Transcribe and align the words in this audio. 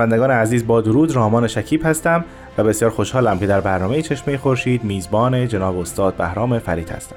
شنوندگان 0.00 0.30
عزیز 0.30 0.66
با 0.66 0.80
درود 0.80 1.16
رامان 1.16 1.46
شکیب 1.46 1.86
هستم 1.86 2.24
و 2.58 2.64
بسیار 2.64 2.90
خوشحالم 2.90 3.38
که 3.38 3.46
در 3.46 3.60
برنامه 3.60 4.02
چشمه 4.02 4.38
خورشید 4.38 4.84
میزبان 4.84 5.48
جناب 5.48 5.78
استاد 5.78 6.16
بهرام 6.16 6.58
فرید 6.58 6.90
هستم. 6.90 7.16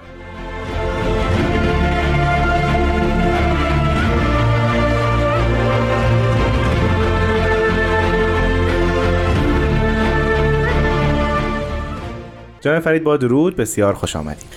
جناب 12.61 12.80
فرید 12.80 13.04
با 13.04 13.17
درود 13.17 13.56
بسیار 13.56 13.94
خوش 13.94 14.16
آمدید. 14.16 14.54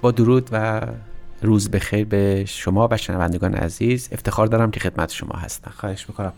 با 0.00 0.10
درود 0.10 0.48
و 0.52 0.80
روز 1.42 1.70
بخیر 1.70 2.04
به 2.04 2.44
شما 2.44 2.88
و 2.90 2.96
شنوندگان 2.96 3.54
عزیز. 3.54 4.08
افتخار 4.12 4.46
دارم 4.46 4.70
که 4.70 4.80
خدمت 4.80 5.10
شما 5.12 5.38
هستم. 5.38 5.70
خواهش 5.76 6.08
می‌کنم. 6.08 6.32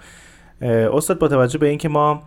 استاد 0.63 1.19
با 1.19 1.29
توجه 1.29 1.59
به 1.59 1.69
اینکه 1.69 1.89
ما 1.89 2.23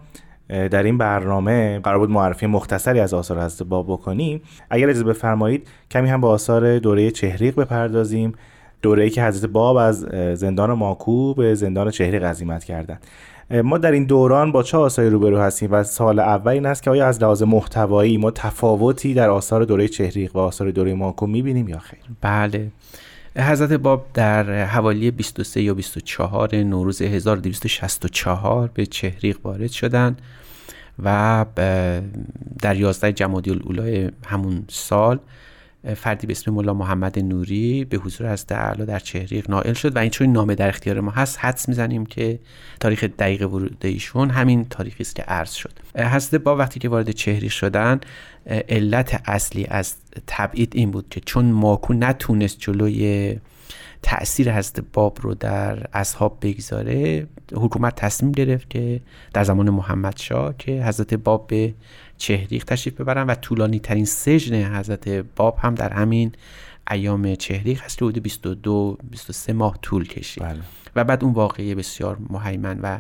در 0.50 0.84
این 0.84 0.98
برنامه 0.98 1.80
قرار 1.80 2.00
بود 2.00 2.10
معرفی 2.10 2.46
مختصری 2.46 3.00
از 3.00 3.14
آثار 3.14 3.44
حضرت 3.44 3.68
باب 3.68 3.86
بکنیم 3.88 4.42
اگر 4.70 4.90
اجازه 4.90 5.04
بفرمایید 5.04 5.68
کمی 5.92 6.10
هم 6.10 6.22
به 6.22 6.28
آثار 6.28 6.80
دوره 6.80 7.12
چهریق 7.12 7.56
بپردازیم 7.56 8.34
دوره‌ای 8.82 9.10
که 9.10 9.24
حضرت 9.24 9.52
باب 9.52 9.76
از 9.78 10.00
زندان 10.34 10.74
ماکو 10.74 11.34
به 11.34 11.56
زندان 11.56 11.92
چهریق 11.92 12.24
عزیمت 12.24 12.64
کردند. 12.64 13.02
ما 13.64 13.78
در 13.78 13.92
این 13.92 14.06
دوران 14.06 14.52
با 14.52 14.64
چه 14.64 14.78
آثاری 14.78 15.10
روبرو 15.10 15.38
هستیم 15.38 15.72
و 15.72 15.84
سال 15.84 16.20
اول 16.20 16.52
این 16.52 16.66
است 16.66 16.84
که 16.84 16.90
آیا 16.90 17.08
از 17.08 17.24
لحاظ 17.24 17.44
محتوایی 17.44 18.18
ما 18.18 18.32
تفاوتی 18.32 19.14
در 19.14 19.30
آثار 19.30 19.66
دوره 19.66 19.88
چهریق 19.88 20.36
و 20.36 20.40
آثار 20.40 20.72
دوره 20.72 20.94
ماکو 20.94 21.28
می‌بینیم 21.28 21.68
یا 21.68 21.80
خیر؟ 21.80 22.00
بله. 22.22 22.68
حضرت 23.38 23.74
باب 23.74 24.06
در 24.14 24.66
حوالی 24.66 25.12
23 25.12 25.62
یا 25.62 25.74
24 25.74 26.56
نوروز 26.56 27.02
1264 27.02 28.68
به 28.68 28.86
چهریق 28.86 29.40
وارد 29.44 29.72
شدند 29.72 30.22
و 31.04 31.46
در 32.62 32.76
11 32.76 33.14
جمادی 33.14 33.52
الاولای 33.52 34.12
همون 34.26 34.64
سال 34.68 35.20
فردی 35.96 36.28
به 36.28 36.32
اسم 36.32 36.52
مولا 36.52 36.74
محمد 36.74 37.20
نوری 37.20 37.86
به 37.86 37.98
حضور 37.98 38.34
حضرت 38.34 38.52
اعلی 38.52 38.86
در 38.86 39.00
چهریق 39.00 39.50
نائل 39.50 39.74
شد 39.74 39.96
و 39.96 40.00
این 40.00 40.10
چون 40.10 40.32
نامه 40.32 40.56
در 40.56 40.70
اختیار 40.70 41.00
ما 41.00 41.12
هست 41.12 41.38
حدس 41.42 41.70
می‌زنیم 41.70 42.06
که 42.06 42.40
تاریخ 42.80 43.04
دقیق 43.04 43.42
ورود 43.42 43.78
ایشون 43.82 44.30
همین 44.30 44.66
تاریخی 44.66 45.04
است 45.04 45.16
که 45.16 45.24
عرض 45.24 45.52
شد. 45.52 45.74
حضرت 45.96 46.42
با 46.42 46.56
وقتی 46.56 46.80
که 46.80 46.90
وارد 46.90 47.12
چهریق 47.12 47.52
شدن 47.52 48.00
علت 48.70 49.22
اصلی 49.26 49.66
از 49.66 49.96
تبعید 50.28 50.72
این 50.76 50.92
بود 50.92 51.06
که 51.10 51.20
چون 51.20 51.46
ماکو 51.46 51.94
نتونست 51.94 52.60
جلوی 52.60 53.38
تاثیر 54.02 54.54
حضرت 54.54 54.84
باب 54.94 55.18
رو 55.22 55.34
در 55.34 55.88
اصحاب 55.94 56.38
بگذاره 56.42 57.28
حکومت 57.54 57.96
تصمیم 57.96 58.32
گرفت 58.32 58.70
که 58.70 59.02
در 59.34 59.44
زمان 59.44 59.70
محمد 59.70 60.18
شاه 60.18 60.58
که 60.58 60.84
حضرت 60.84 61.14
باب 61.14 61.48
به 61.48 61.74
چهریق 62.18 62.64
تشریف 62.64 63.02
ببرن 63.02 63.28
و 63.28 63.36
طولانی 63.36 63.80
ترین 63.80 64.06
سجن 64.06 64.76
حضرت 64.76 65.10
باب 65.10 65.58
هم 65.62 65.76
در 65.76 65.94
همین 65.94 66.32
ایام 66.92 67.36
چهریق 67.36 67.82
هست 67.82 67.98
که 67.98 68.06
حدود 68.06 68.24
22 68.24 68.98
23 69.12 69.54
ماه 69.54 69.78
طول 69.82 70.08
کشید. 70.08 70.44
بله. 70.44 70.60
و 70.96 71.04
بعد 71.04 71.24
اون 71.24 71.34
واقعه 71.34 71.76
بسیار 71.76 72.18
مهیمن 72.30 72.80
و 72.80 73.00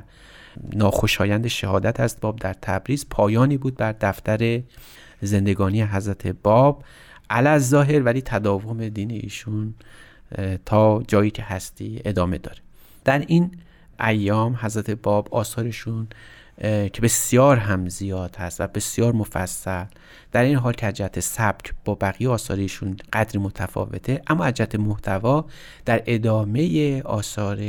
ناخوشایند 0.73 1.47
شهادت 1.47 2.00
از 2.00 2.17
باب 2.22 2.39
در 2.39 2.53
تبریز 2.53 3.06
پایانی 3.09 3.57
بود 3.57 3.77
بر 3.77 3.91
دفتر 3.91 4.61
زندگانی 5.22 5.81
حضرت 5.81 6.27
باب. 6.27 6.83
علا 7.29 7.59
ظاهر 7.59 8.03
ولی 8.03 8.22
تداوم 8.22 8.89
دین 8.89 9.11
ایشون 9.11 9.73
تا 10.66 11.03
جایی 11.07 11.31
که 11.31 11.44
هستی 11.44 12.01
ادامه 12.06 12.38
داره. 12.38 12.57
در 13.06 13.19
این 13.19 13.51
ایام 14.00 14.59
حضرت 14.61 14.89
باب 14.89 15.35
آثارشون 15.35 16.07
که 16.62 17.01
بسیار 17.01 17.57
هم 17.57 17.90
زیاد 17.90 18.35
هست 18.35 18.62
و 18.62 18.68
بسیار 18.68 19.13
مفصل. 19.13 19.85
در 20.31 20.44
این 20.44 20.56
حال 20.56 20.73
که 20.73 20.91
جهت 20.91 21.19
سبک 21.19 21.73
با 21.85 21.95
بقیه 21.95 22.29
آثارشون 22.29 22.97
قدری 23.13 23.40
متفاوته 23.40 24.22
اما 24.28 24.44
از 24.44 24.53
جهت 24.53 24.75
محتوا 24.75 25.45
در 25.85 26.03
ادامه 26.06 27.01
آثار 27.01 27.59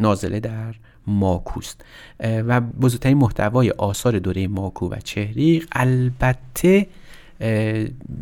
نازله 0.00 0.40
در 0.40 0.74
ماکوست 1.06 1.84
و 2.20 2.60
بزرگترین 2.60 3.18
محتوای 3.18 3.70
آثار 3.70 4.18
دوره 4.18 4.48
ماکو 4.48 4.88
و 4.88 4.96
چهریق 5.04 5.66
البته 5.72 6.86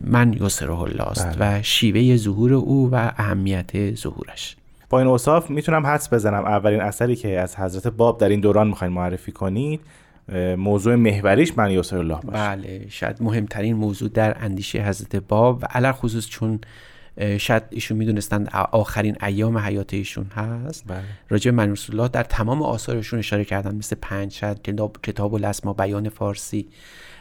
من 0.04 0.32
یسره 0.40 0.80
الله 0.80 1.02
است 1.02 1.36
و 1.40 1.62
شیوه 1.62 2.16
ظهور 2.16 2.54
او 2.54 2.90
و 2.92 3.12
اهمیت 3.16 3.94
ظهورش. 3.94 4.56
با 4.90 4.98
این 4.98 5.08
اوصاف 5.08 5.50
می‌تونم 5.50 5.86
حدس 5.86 6.12
بزنم. 6.12 6.44
اولین 6.44 6.80
اثری 6.80 7.16
که 7.16 7.40
از 7.40 7.56
حضرت 7.56 7.86
باب 7.86 8.18
در 8.18 8.28
این 8.28 8.40
دوران 8.40 8.68
می‌خواین 8.68 8.92
معرفی 8.92 9.32
کنید 9.32 9.80
موضوع 10.56 10.94
محوریش 10.94 11.58
من 11.58 11.70
یسر 11.70 11.98
الله 11.98 12.14
باشه. 12.14 12.38
بله 12.38 12.86
شاید 12.88 13.22
مهمترین 13.22 13.76
موضوع 13.76 14.08
در 14.08 14.44
اندیشه 14.44 14.82
حضرت 14.82 15.16
باب 15.16 15.62
و 15.62 15.66
علر 15.70 15.92
خصوص 15.92 16.28
چون 16.28 16.60
شاید 17.38 17.62
ایشون 17.70 17.98
می‌دونستند 17.98 18.50
آخرین 18.72 19.16
ایام 19.22 19.58
حیات 19.58 19.94
ایشون 19.94 20.26
هست. 20.26 20.84
بله. 20.86 21.02
راجع 21.28 21.50
به 21.50 21.62
الله 21.62 22.08
در 22.08 22.22
تمام 22.22 22.62
آثارشون 22.62 23.18
اشاره 23.18 23.44
کردن. 23.44 23.74
مثل 23.74 23.96
پنج 24.02 24.32
شد 24.32 24.62
کتاب, 24.62 24.96
کتاب 25.02 25.34
الاسما 25.34 25.72
بیان 25.72 26.08
فارسی 26.08 26.68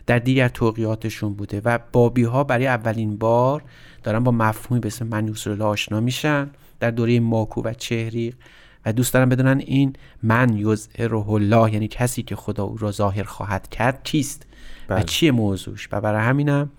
در 0.06 0.20
دیگر 0.20 0.48
توقیاتشون 0.48 1.34
بوده 1.34 1.62
و 1.66 1.80
بابی 1.92 2.24
ها 2.24 2.44
برای 2.44 2.68
اولین 2.68 3.18
بار 3.18 3.64
دارن 4.04 4.24
با 4.24 4.32
مفهومی 4.32 4.80
به 4.80 4.88
اسم 4.88 5.08
من 5.08 5.34
الله 5.46 5.66
آشنا 5.66 6.00
میشن. 6.00 6.50
در 6.80 6.92
دوره 6.92 7.20
ماکو 7.20 7.62
و 7.62 7.74
چهریق 7.74 8.36
و 8.86 8.94
دوست 8.94 9.14
دارم 9.14 9.30
بدونن 9.30 9.60
این 9.60 9.94
من 10.24 10.58
یظهره 10.58 11.30
الله 11.30 11.74
یعنی 11.74 11.88
کسی 11.88 12.24
که 12.24 12.36
خدا 12.36 12.64
او 12.64 12.78
را 12.78 12.92
ظاهر 12.92 13.24
خواهد 13.24 13.70
کرد 13.70 14.04
کیست؟ 14.04 14.46
بله. 14.88 15.00
و 15.00 15.04
چیه 15.04 15.32
موضوعش؟ 15.32 15.90
و 15.92 16.02
برای 16.02 16.22
همینم 16.22 16.70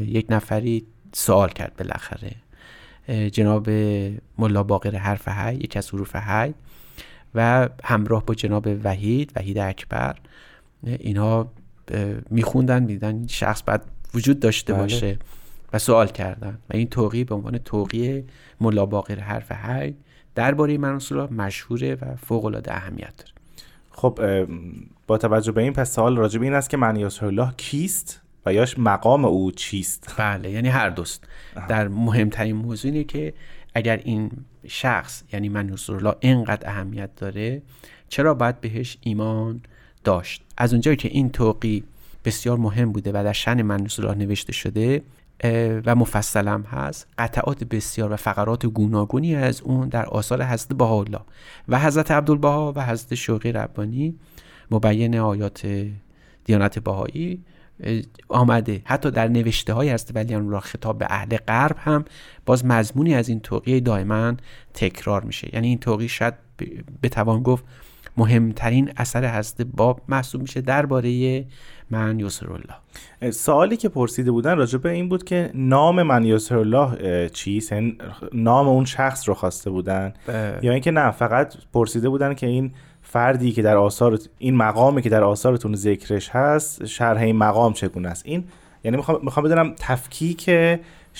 یک 0.00 0.26
نفری 0.28 0.84
سوال 1.12 1.48
کرد 1.48 1.76
بالاخره. 1.76 2.32
جناب 3.32 3.70
ملا 4.38 4.62
باقر 4.62 4.96
حرف 4.96 5.28
هی 5.28 5.54
یکی 5.54 5.78
از 5.78 5.88
حروف 5.88 6.16
هی 6.16 6.54
و 7.34 7.68
همراه 7.84 8.26
با 8.26 8.34
جناب 8.34 8.68
وحید 8.84 9.32
وحید 9.36 9.58
اکبر. 9.58 10.16
اینها 10.84 11.52
میخوندن 12.30 12.82
میدن 12.82 13.26
شخص 13.26 13.62
باید 13.62 13.80
وجود 14.14 14.40
داشته 14.40 14.72
بله. 14.72 14.82
باشه. 14.82 15.18
و 15.72 15.78
سوال 15.78 16.06
کردن. 16.06 16.58
و 16.70 16.76
این 16.76 16.88
توقی 16.88 17.24
به 17.24 17.34
عنوان 17.34 17.58
توقی 17.58 18.24
ملا 18.60 18.86
باقر 18.86 19.18
حرف 19.18 19.52
هی 19.52 19.94
درباره 20.34 20.78
من 20.78 20.94
رسول 20.94 21.18
الله 21.18 21.32
مشهوره 21.32 21.94
و 21.94 22.16
فوق 22.16 22.44
العاده 22.44 22.74
اهمیت 22.74 23.16
داره. 23.16 23.30
خب 23.90 24.18
با 25.06 25.18
توجه 25.18 25.52
به 25.52 25.62
این 25.62 25.72
پس 25.72 25.94
سوال 25.94 26.16
راجع 26.16 26.40
این 26.40 26.54
است 26.54 26.70
که 26.70 26.78
یسر 26.96 27.26
الله 27.26 27.52
کیست 27.56 28.20
و 28.46 28.52
یاش 28.52 28.78
مقام 28.78 29.24
او 29.24 29.50
چیست؟ 29.50 30.14
بله 30.18 30.50
یعنی 30.50 30.68
هر 30.68 30.90
دوست. 30.90 31.24
در 31.68 31.88
مهمترین 31.88 32.56
موضوع 32.56 32.92
اینه 32.92 33.04
که 33.04 33.34
اگر 33.74 34.00
این 34.04 34.30
شخص 34.66 35.22
یعنی 35.32 35.48
من 35.48 35.76
الله 35.88 36.14
اینقدر 36.20 36.68
اهمیت 36.70 37.10
داره 37.16 37.62
چرا 38.08 38.34
باید 38.34 38.60
بهش 38.60 38.98
ایمان 39.00 39.60
داشت؟ 40.04 40.42
از 40.56 40.72
اونجایی 40.72 40.96
که 40.96 41.08
این 41.08 41.30
توقی 41.30 41.84
بسیار 42.24 42.56
مهم 42.56 42.92
بوده 42.92 43.10
و 43.10 43.24
در 43.24 43.32
شن 43.32 43.62
من 43.62 43.86
الله 43.98 44.14
نوشته 44.14 44.52
شده 44.52 45.02
و 45.86 45.94
مفصلم 45.94 46.62
هست. 46.62 47.06
قطعات 47.18 47.64
بسیار 47.64 48.12
و 48.12 48.16
فقرات 48.16 48.66
گوناگونی 48.66 49.34
از 49.34 49.60
اون 49.60 49.88
در 49.88 50.06
آثار 50.06 50.44
حضرت 50.44 50.72
بهاءالله. 50.72 51.20
و 51.68 51.80
حضرت 51.80 52.10
عبدالبها 52.10 52.72
و 52.76 52.84
حضرت 52.84 53.14
شوقی 53.14 53.52
ربانی 53.52 54.14
مبین 54.70 55.18
آیات 55.18 55.86
دیانت 56.44 56.78
بهایی 56.78 57.44
آمده. 58.28 58.82
حتی 58.84 59.10
در 59.10 59.28
نوشته 59.28 59.72
های 59.72 59.90
از 59.90 60.06
ولی 60.14 60.34
را 60.34 60.60
خطاب 60.60 60.98
به 60.98 61.06
اهل 61.10 61.36
غرب 61.36 61.76
هم 61.78 62.04
باز 62.46 62.64
مضمونی 62.64 63.14
از 63.14 63.28
این 63.28 63.40
توقیه 63.40 63.80
دائما 63.80 64.34
تکرار 64.74 65.24
میشه. 65.24 65.54
یعنی 65.54 65.68
این 65.68 65.78
توقیه 65.78 66.08
شاید 66.08 66.34
بتوان 67.02 67.42
گفت 67.42 67.64
مهمترین 68.16 68.92
اثر 68.96 69.38
حضرت 69.38 69.66
باب 69.76 70.00
محسوب 70.08 70.42
میشه 70.42 70.60
درباره 70.60 71.44
من 71.90 72.20
یسر 72.20 72.46
الله 72.52 73.30
سوالی 73.30 73.76
که 73.76 73.88
پرسیده 73.88 74.30
بودن 74.30 74.56
راجع 74.56 74.78
به 74.78 74.90
این 74.90 75.08
بود 75.08 75.24
که 75.24 75.50
نام 75.54 76.02
من 76.02 76.24
یسر 76.24 76.56
الله 76.56 77.28
چیست 77.28 77.72
یعنی 77.72 77.98
نام 78.32 78.68
اون 78.68 78.84
شخص 78.84 79.28
رو 79.28 79.34
خواسته 79.34 79.70
بودن؟ 79.70 80.12
یا 80.62 80.72
اینکه 80.72 80.90
نه 80.90 81.10
فقط 81.10 81.54
پرسیده 81.72 82.08
بودن 82.08 82.34
که 82.34 82.46
این 82.46 82.72
فردی 83.02 83.52
که 83.52 83.62
در 83.62 83.76
آثار 83.76 84.18
این 84.38 84.56
مقامی 84.56 85.02
که 85.02 85.08
در 85.08 85.24
آثارتون 85.24 85.74
ذکرش 85.74 86.28
هست 86.28 86.86
شرح 86.86 87.20
این 87.20 87.36
مقام 87.36 87.72
چگونه 87.72 88.08
است؟ 88.08 88.22
این 88.26 88.44
یعنی 88.84 88.96
می‌خوام 88.96 89.20
می‌خوام 89.22 89.46
بدونم 89.46 89.74
تفکیک 89.78 90.50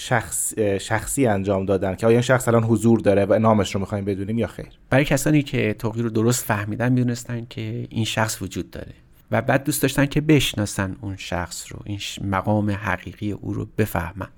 شخص 0.00 0.58
شخصی 0.58 1.26
انجام 1.26 1.67
دادن 1.67 1.94
که 1.94 2.06
آیا 2.06 2.12
این 2.12 2.23
شخص 2.23 2.49
الان 2.49 2.64
حضور 2.64 3.00
داره 3.00 3.25
و 3.25 3.38
نامش 3.38 3.75
رو 3.75 3.81
می‌خوایم 3.81 4.05
بدونیم 4.05 4.38
یا 4.38 4.47
خیر؟ 4.47 4.67
برای 4.91 5.05
کسانی 5.05 5.43
که 5.43 5.75
توقی 5.79 6.02
رو 6.02 6.11
درست 6.11 6.44
فهمیدن 6.44 6.93
می‌دونستن 6.93 7.47
که 7.50 7.87
این 7.91 8.05
شخص 8.05 8.43
وجود 8.43 8.70
داره 8.70 8.93
و 9.31 9.43
بعد 9.43 9.64
دوست 9.64 9.82
داشتن 9.82 10.06
که 10.06 10.20
بشناسن 10.20 10.97
اون 11.00 11.17
شخص 11.17 11.73
رو 11.73 11.79
این 11.85 11.99
مقام 12.25 12.70
حقیقی 12.70 13.32
او 13.32 13.55
رو 13.55 13.69
بفهمن. 13.79 14.29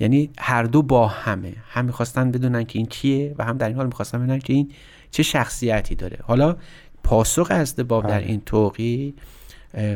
یعنی 0.00 0.30
هر 0.38 0.62
دو 0.62 0.82
با 0.82 1.06
همه 1.06 1.52
هم 1.70 1.84
می‌خواستن 1.84 2.30
بدونن 2.30 2.64
که 2.64 2.78
این 2.78 2.86
کیه 2.86 3.34
و 3.38 3.44
هم 3.44 3.58
در 3.58 3.68
این 3.68 3.76
حال 3.76 3.86
می‌خواستن 3.86 4.18
بدونن 4.18 4.38
که 4.38 4.52
این 4.52 4.70
چه 5.10 5.22
شخصیتی 5.22 5.94
داره. 5.94 6.18
حالا 6.22 6.56
پاسخ 7.04 7.46
از 7.50 7.76
باب 7.76 8.06
در 8.06 8.18
بله. 8.18 8.26
این 8.26 8.42
توقی 8.46 9.14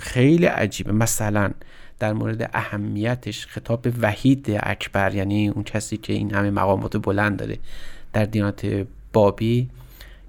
خیلی 0.00 0.46
عجیبه. 0.46 0.92
مثلا 0.92 1.50
در 1.98 2.12
مورد 2.12 2.50
اهمیتش 2.54 3.46
خطاب 3.46 3.86
وحید 4.00 4.46
اکبر 4.62 5.14
یعنی 5.14 5.48
اون 5.48 5.64
کسی 5.64 5.96
که 5.96 6.12
این 6.12 6.34
همه 6.34 6.50
مقامات 6.50 6.96
بلند 6.96 7.38
داره 7.38 7.58
در 8.12 8.24
دیانت 8.24 8.86
بابی 9.12 9.70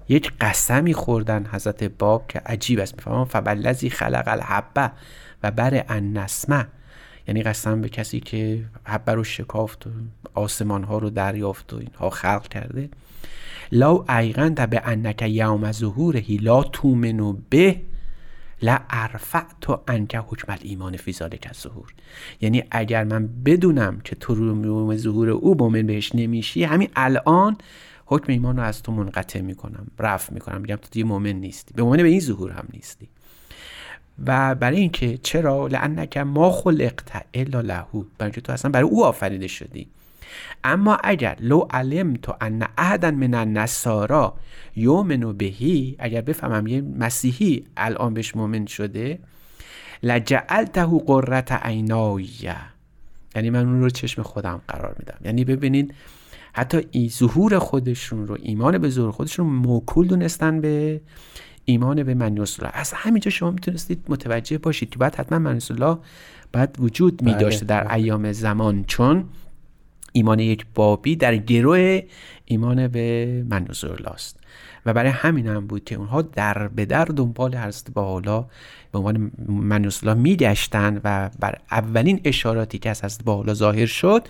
یک 0.08 0.32
قسمی 0.40 0.94
خوردن 0.94 1.46
حضرت 1.52 1.84
باب 1.84 2.24
که 2.28 2.42
عجیب 2.46 2.80
است. 2.80 2.94
می‌فهمم؟ 2.94 3.24
فبلذی 3.24 3.90
خلق 3.90 4.24
الحبه 4.26 4.90
و 5.42 5.50
بر 5.50 5.84
النسمه 5.88 6.66
یعنی 7.28 7.42
قسم 7.42 7.80
به 7.80 7.88
کسی 7.88 8.20
که 8.20 8.64
حبه 8.84 9.12
رو 9.12 9.24
شکافت 9.24 9.86
و 9.86 9.90
آسمان 10.34 10.84
ها 10.84 10.98
رو 10.98 11.10
دریافت 11.10 11.72
و 11.72 11.76
اینها 11.76 12.10
خلق 12.10 12.48
کرده. 12.48 12.88
لا 13.72 14.04
ایغن 14.18 14.54
به 14.54 14.82
انک 14.84 15.22
یوم 15.22 15.72
ظهورهی 15.72 16.36
لا 16.36 16.62
تومنو 16.62 17.36
به 17.50 17.80
لا 18.62 18.78
ارفع 18.90 19.42
تو 19.60 19.80
انکه 19.88 20.18
حکم 20.18 20.56
ایمان 20.62 20.96
فی 20.96 21.12
ذالک 21.12 21.52
ظهور 21.52 21.94
یعنی 22.40 22.64
اگر 22.70 23.04
من 23.04 23.28
بدونم 23.44 24.00
که 24.04 24.16
تو 24.16 24.34
رو 24.34 24.96
ظهور 24.96 25.30
او 25.30 25.54
مومن 25.54 25.86
بهش 25.86 26.14
نمیشی 26.14 26.64
همین 26.64 26.88
الان 26.96 27.56
حکم 28.06 28.32
ایمان 28.32 28.56
رو 28.56 28.62
از 28.62 28.82
تو 28.82 28.92
منقطع 28.92 29.40
می‌کنم 29.40 29.86
رفع 29.98 30.34
می‌کنم 30.34 30.60
میگم 30.60 30.76
تو 30.76 30.88
دیگه 30.90 31.06
مؤمن 31.06 31.32
نیستی. 31.32 31.74
به 31.74 31.82
مومن 31.82 31.96
به 31.96 32.08
این 32.08 32.20
ظهور 32.20 32.50
هم 32.50 32.64
نیستی. 32.72 33.08
و 34.26 34.54
برای 34.54 34.80
اینکه 34.80 35.18
چرا؟ 35.18 35.66
لانک 35.66 36.16
ما 36.16 36.50
خلقت 36.50 37.24
الا 37.34 37.60
لهو 37.60 38.04
برای 38.18 38.32
تو 38.32 38.52
اصلا 38.52 38.70
برای 38.70 38.88
او 38.88 39.04
آفریده 39.04 39.46
شدی. 39.46 39.88
اما 40.64 40.98
اگر 41.04 41.36
لو 41.40 41.66
علم 41.70 42.14
تو 42.14 42.34
ان 42.40 42.66
احدا 42.78 43.10
من 43.10 43.34
النصارا 43.34 44.34
یومنو 44.76 45.32
بهی 45.32 45.96
اگر 45.98 46.20
بفهمم 46.20 46.66
یه 46.66 46.80
مسیحی 46.80 47.64
الان 47.76 48.14
بهش 48.14 48.36
مؤمن 48.36 48.66
شده 48.66 49.18
لجعلته 50.02 50.84
قررت 51.06 51.52
عینای. 51.52 52.28
یعنی 53.36 53.50
من 53.50 53.66
اون 53.66 53.80
رو 53.80 53.90
چشم 53.90 54.22
خودم 54.22 54.60
قرار 54.68 54.96
میدم. 54.98 55.18
یعنی 55.24 55.44
ببینید 55.44 55.94
حتی 56.52 56.86
ای 56.90 57.08
ظهور 57.08 57.58
خودشون 57.58 58.26
رو 58.26 58.36
ایمان 58.42 58.78
به 58.78 58.88
ظهور 58.88 59.10
خودشون 59.10 59.46
موکول 59.46 60.06
دونستن 60.06 60.60
به 60.60 61.00
ایمان 61.64 62.02
به 62.02 62.14
من 62.14 62.38
الله. 62.38 62.70
از 62.72 62.92
همینجا 62.92 63.30
شما 63.30 63.50
می‌تونستید 63.50 64.04
متوجه 64.08 64.58
باشید 64.58 64.90
که 64.90 64.98
باید 64.98 65.14
حتما 65.14 65.38
من 65.38 65.60
الله 65.70 65.98
باید 66.52 66.76
وجود 66.78 67.22
می 67.22 67.34
داشته 67.34 67.66
در 67.66 67.84
بله. 67.84 67.94
ایام 67.94 68.32
زمان. 68.32 68.84
چون 68.84 69.24
ایمان 70.18 70.38
یک 70.38 70.66
بابی 70.74 71.16
در 71.16 71.36
گروه 71.36 72.00
ایمان 72.44 72.88
به 72.88 73.44
من 73.50 73.66
الله 73.82 74.10
است 74.10 74.40
و 74.86 74.92
برای 74.92 75.10
همین 75.10 75.46
هم 75.46 75.66
بود 75.66 75.84
که 75.84 75.94
اونها 75.94 76.22
در 76.22 76.68
به 76.68 76.84
در 76.84 77.04
دنبال 77.04 77.56
حضرت 77.56 77.90
با 77.90 78.04
حالا 78.04 78.46
به 78.92 78.98
عنوان 78.98 79.30
منوس 79.48 80.04
الله 80.04 80.20
میگشتن 80.20 81.00
و 81.04 81.30
بر 81.40 81.58
اولین 81.70 82.20
اشاراتی 82.24 82.78
که 82.78 82.90
از 82.90 83.04
حضرت 83.04 83.24
با 83.24 83.36
حالا 83.36 83.54
ظاهر 83.54 83.86
شد 83.86 84.28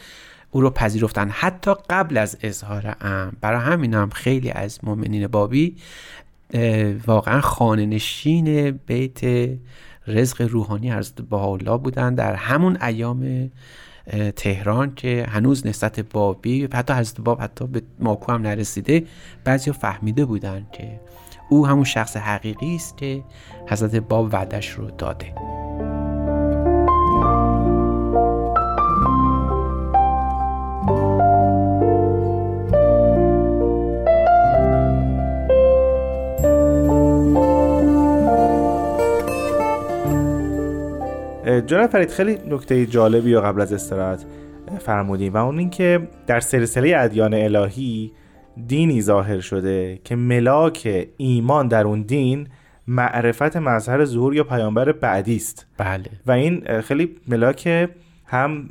او 0.50 0.60
رو 0.60 0.70
پذیرفتن. 0.70 1.28
حتی 1.28 1.74
قبل 1.90 2.16
از 2.16 2.38
اظهار 2.42 2.96
ام 3.00 3.36
برای 3.40 3.60
همین 3.60 3.94
هم 3.94 4.10
خیلی 4.10 4.50
از 4.50 4.84
مؤمنین 4.84 5.26
بابی 5.26 5.76
واقعا 7.06 7.40
خانه 7.40 7.86
نشین 7.86 8.70
بیت 8.70 9.20
رزق 10.06 10.42
روحانی 10.42 10.92
حضرت 10.92 11.20
حالا 11.30 11.78
بودن. 11.78 12.14
در 12.14 12.34
همون 12.34 12.82
ایام 12.82 13.50
تهران 14.36 14.94
که 14.94 15.26
هنوز 15.28 15.66
نسبت 15.66 16.00
بابی 16.00 16.68
حتی 16.74 16.92
حضرت 16.92 17.20
باب 17.20 17.42
حتی 17.42 17.66
به 17.66 17.82
ماکو 18.00 18.32
هم 18.32 18.42
نرسیده 18.42 19.04
بعضی 19.44 19.72
فهمیده 19.72 20.24
بودن 20.24 20.66
که 20.72 21.00
او 21.50 21.66
همون 21.66 21.84
شخص 21.84 22.16
حقیقی 22.16 22.74
است 22.74 22.96
که 22.96 23.24
حضرت 23.68 23.96
باب 23.96 24.32
وعدش 24.32 24.70
رو 24.70 24.90
داده. 24.90 25.34
جناب 41.68 41.90
فرید 41.90 42.10
خیلی 42.10 42.38
نکته 42.46 42.86
جالبی 42.86 43.34
و 43.34 43.40
قبل 43.40 43.60
از 43.60 43.72
استراحت 43.72 44.24
فرمودیم 44.78 45.34
و 45.34 45.36
اون 45.36 45.58
اینکه 45.58 46.08
در 46.26 46.40
سلسله 46.40 46.94
ادیان 46.98 47.34
الهی 47.34 48.12
دینی 48.66 49.02
ظاهر 49.02 49.40
شده 49.40 50.00
که 50.04 50.16
ملاک 50.16 51.08
ایمان 51.16 51.68
در 51.68 51.84
اون 51.84 52.02
دین 52.02 52.48
معرفت 52.86 53.56
مظهر 53.56 54.04
ظهور 54.04 54.34
یا 54.34 54.44
پیامبر 54.44 54.92
بعدی 54.92 55.36
است. 55.36 55.66
بله. 55.78 56.04
و 56.26 56.30
این 56.30 56.80
خیلی 56.80 57.16
ملاک 57.28 57.88
هم 58.30 58.68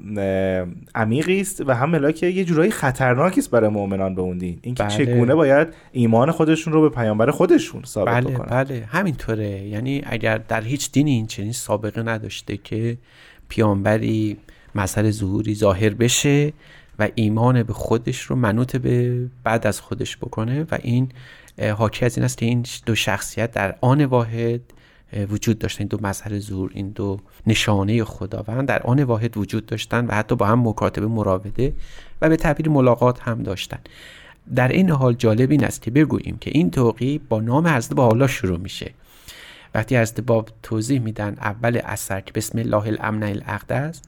عمیقی 0.96 1.42
است 1.42 1.62
و 1.68 1.72
هم 1.72 1.90
ملاک 1.90 2.24
یه 2.24 2.46
جورایی 2.46 2.72
خطرناکی 2.72 3.40
است 3.40 3.52
برای 3.52 3.70
مؤمنان 3.70 4.16
به 4.16 4.22
اون 4.22 4.38
دین. 4.38 4.60
اینکه 4.62 4.84
بله. 4.84 5.06
چگونه 5.06 5.36
باید 5.36 5.68
ایمان 5.92 6.32
خودشون 6.32 6.74
رو 6.74 6.82
به 6.82 6.90
پیامبر 6.90 7.32
خودشون 7.32 7.84
ثابت 7.84 8.14
بله 8.14 8.34
بکنن. 8.34 8.64
بله. 8.64 8.86
همینطوره. 8.92 9.68
یعنی 9.68 10.02
اگر 10.06 10.38
در 10.38 10.62
هیچ 10.62 10.92
دینی 10.92 11.12
این 11.12 11.28
چنین 11.28 11.52
سابقه 11.52 12.04
نداشته 12.04 12.58
که 12.58 12.98
پیامبری 13.50 14.38
مسئله 14.76 15.12
ظهوری 15.12 15.56
ظاهر 15.56 15.90
بشه 15.90 16.54
و 17.00 17.10
ایمان 17.16 17.64
به 17.64 17.74
خودش 17.74 18.22
رو 18.22 18.36
منوط 18.36 18.76
به 18.76 19.26
بعد 19.44 19.68
از 19.68 19.82
خودش 19.82 20.18
بکنه 20.18 20.66
و 20.72 20.78
این 20.82 21.10
حاکی 21.78 22.06
از 22.06 22.18
این 22.18 22.26
است 22.26 22.38
که 22.38 22.46
این 22.46 22.66
دو 22.86 22.96
شخصیت 22.96 23.52
در 23.52 23.76
آن 23.82 24.06
واحد 24.06 24.62
وجود 25.14 25.60
داشتن 25.60 25.80
این 25.80 25.88
دو 25.88 25.98
مظهر 26.02 26.40
زور 26.40 26.72
این 26.74 26.90
دو 26.90 27.20
نشانه 27.48 28.04
خداوند 28.04 28.68
در 28.68 28.84
آن 28.84 29.04
واحد 29.04 29.38
وجود 29.38 29.66
داشتن 29.66 30.06
و 30.06 30.12
حتی 30.12 30.36
با 30.36 30.46
هم 30.46 30.68
مکاتبه 30.68 31.08
مراوده 31.08 31.74
و 32.22 32.30
به 32.30 32.36
تعبیر 32.36 32.70
ملاقات 32.70 33.20
هم 33.22 33.44
داشتن. 33.44 33.80
در 34.56 34.68
این 34.68 34.90
حال 34.90 35.14
جالب 35.14 35.52
این 35.52 35.64
است 35.64 35.82
که 35.82 35.92
بگوییم 35.92 36.38
که 36.42 36.52
این 36.54 36.72
توقی 36.72 37.18
با 37.30 37.42
نام 37.42 37.68
حضرت 37.68 37.94
با 37.94 38.06
حالا 38.06 38.28
شروع 38.28 38.58
میشه. 38.58 38.92
وقتی 39.76 39.98
حضرت 39.98 40.22
باب 40.22 40.50
توضیح 40.64 41.00
میدن 41.00 41.38
اول 41.42 41.82
اثر 41.84 42.22
که 42.22 42.32
بسم 42.34 42.60
الله 42.60 42.88
الامن 42.88 43.24
الاقدس 43.24 44.02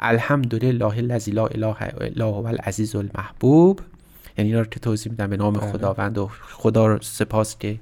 الحمدلله 0.00 0.96
الذی 0.96 1.30
لا 1.30 1.46
اله 1.46 1.76
الا 2.00 2.26
هو 2.30 2.46
العزیز 2.46 2.96
المحبوب 2.96 3.80
یعنی 4.38 4.50
اینا 4.50 4.60
رو 4.60 4.66
که 4.66 4.80
توضیح 4.80 5.12
میدن 5.12 5.30
به 5.30 5.36
نام 5.36 5.52
بله. 5.52 5.72
خداوند 5.72 6.18
و 6.18 6.30
خدا 6.50 6.86
رو 6.86 6.98
سپاس 7.02 7.58
که 7.58 7.78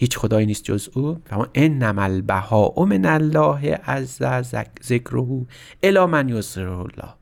هیچ 0.00 0.18
خدایی 0.18 0.46
نیست 0.46 0.64
جز 0.64 0.88
او. 0.94 1.20
و 1.32 1.46
انما 1.54 2.02
البهاء 2.02 2.84
من 2.84 3.04
الله 3.04 3.74
عز 3.74 4.22
ذکره 4.84 5.46
الی 5.82 6.04
من 6.04 6.28
یسره 6.28 6.78
الله. 6.78 7.14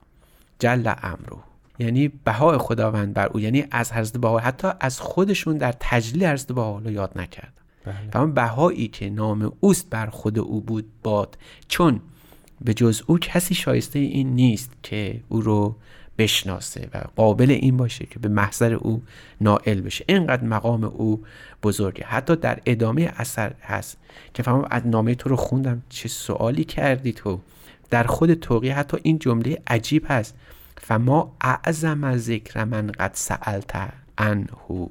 جل 0.59 0.93
امره. 1.03 1.37
یعنی 1.79 2.09
بهای 2.09 2.59
خداوند 2.59 3.15
بر 3.15 3.27
او. 3.27 3.41
یعنی 3.41 3.65
از 3.71 3.93
حضرت 3.93 4.17
بها 4.17 4.39
حتی 4.39 4.69
از 4.81 5.01
خودشون 5.01 5.59
در 5.59 5.75
تجلیل 5.81 6.27
حضرت 6.27 6.53
بها 6.53 6.83
یاد 6.87 7.13
نکردن 7.19 7.53
بله. 8.13 8.23
و 8.23 8.27
بهایی 8.27 8.89
که 8.89 9.11
نام 9.11 9.53
اوست 9.61 9.91
بر 9.91 10.07
خود 10.07 10.39
او 10.39 10.61
بود 10.61 10.85
باد. 11.03 11.39
چون 11.69 12.01
به 12.65 12.75
جز 12.75 13.03
او 13.07 13.19
کسی 13.19 13.55
شایسته 13.55 13.99
این 13.99 14.35
نیست 14.35 14.73
که 14.83 15.21
او 15.29 15.41
رو 15.41 15.77
بشناسه 16.19 16.89
و 16.95 17.05
قابل 17.17 17.51
این 17.51 17.77
باشه 17.77 18.07
که 18.07 18.19
به 18.19 18.29
محضر 18.29 18.75
او 18.75 19.03
نائل 19.41 19.81
بشه. 19.81 20.05
اینقدر 20.09 20.45
مقام 20.45 20.85
او 20.85 21.23
بزرگه. 21.63 22.05
حتی 22.05 22.37
در 22.37 22.61
ادامه 22.67 23.13
اثر 23.17 23.53
هست 23.63 23.99
که 24.35 24.43
فهم 24.43 24.69
از 24.71 24.87
نامه 24.87 25.15
تو 25.15 25.29
رو 25.29 25.37
خوندم. 25.37 25.83
چه 25.89 26.09
سوالی 26.09 26.65
کردی 26.65 27.13
تو؟ 27.13 27.41
در 27.91 28.05
خود 28.05 28.35
توقی 28.35 28.69
حتی 28.69 28.97
این 29.03 29.19
جمله 29.19 29.63
عجیب 29.67 30.07
هست. 30.09 30.35
فما 30.79 31.37
اعظم 31.41 32.17
ذکر 32.17 32.65
من 32.65 32.87
قد 32.87 33.11
سألت 33.15 33.77
عنه. 34.19 34.89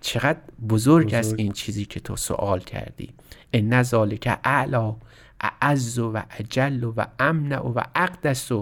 چقدر 0.00 0.38
بزرگ, 0.68 1.14
است 1.14 1.34
این 1.38 1.52
چیزی 1.52 1.84
که 1.84 2.00
تو 2.00 2.16
سوال 2.16 2.60
کردی. 2.60 3.08
ان 3.52 3.82
ذالک 3.82 4.38
اعلا 4.44 4.96
اعز 5.40 5.98
و 5.98 6.22
اجل 6.30 6.84
و 6.84 7.04
امن 7.18 7.52
و 7.52 7.82
اقدس 7.94 8.52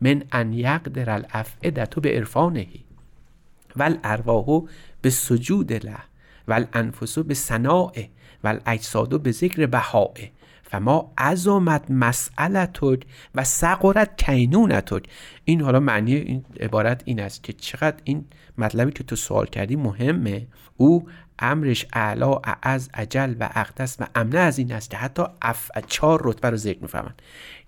من 0.00 0.22
ان 0.32 0.52
یقدر 0.52 1.10
الافعدت 1.10 1.98
به 1.98 2.16
عرفانه 2.16 2.66
و 3.76 3.82
الارواح 3.82 4.62
به 5.02 5.10
سجود 5.10 5.72
له 5.72 5.98
و 6.48 6.52
الانفس 6.52 7.18
به 7.18 7.34
صناعه 7.34 8.08
و 8.44 8.48
الاجساد 8.48 9.22
به 9.22 9.30
ذکر 9.30 9.66
بهائه. 9.66 10.30
فما 10.70 11.12
عظمت 11.18 11.90
مسئلتک 11.90 13.02
و 13.34 13.44
سقرت 13.44 14.24
کینونتک. 14.24 15.04
این 15.44 15.60
حالا 15.60 15.80
معنی 15.80 16.14
این 16.14 16.44
عبارت 16.60 17.02
این 17.04 17.20
است 17.20 17.42
که 17.42 17.52
چقدر 17.52 17.96
این 18.04 18.24
مطلبی 18.58 18.92
که 18.92 19.04
تو 19.04 19.16
سوال 19.16 19.46
کردی 19.46 19.76
مهمه. 19.76 20.46
او 20.76 21.08
امرش 21.38 21.86
اعلا 21.92 22.40
اعز 22.44 22.88
عجل 22.94 23.34
و 23.40 23.48
اقدس 23.54 23.96
و 24.00 24.06
امنه 24.14 24.38
از 24.38 24.58
این 24.58 24.72
است 24.72 24.90
که 24.90 24.96
حتی 24.96 25.22
اف 25.42 25.70
چهار 25.86 26.20
رتبه 26.24 26.50
رو 26.50 26.56
ذکر 26.56 26.78
می‌فهمند 26.82 27.22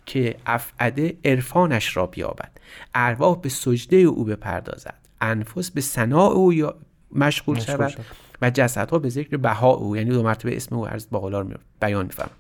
که 0.07 0.37
افعده 0.47 1.17
عرفانش 1.25 1.97
را 1.97 2.07
بیابد 2.07 2.51
ارواح 2.95 3.41
به 3.41 3.49
سجده 3.49 3.97
او 3.97 4.25
بپردازد 4.25 4.95
انفس 5.21 5.71
به 5.71 5.81
صناع 5.81 6.31
او 6.31 6.73
مشغول 7.13 7.59
شود 7.59 7.93
و 8.43 8.51
جسدها 8.51 8.99
به 8.99 9.09
ذکر 9.09 9.37
بها 9.37 9.71
او. 9.71 9.97
یعنی 9.97 10.11
دو 10.11 10.23
مرتبه 10.23 10.57
اسم 10.57 10.77
او 10.77 10.87
عرض 10.87 11.07
بالا 11.11 11.41
رو 11.41 11.49
بیان 11.81 12.07
می‌فهمن 12.07 12.31